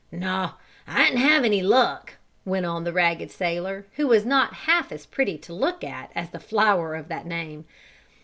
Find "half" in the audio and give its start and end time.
4.65-4.91